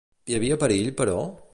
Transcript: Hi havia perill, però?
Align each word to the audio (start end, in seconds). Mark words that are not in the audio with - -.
Hi 0.31 0.37
havia 0.39 0.57
perill, 0.65 0.93
però? 1.03 1.21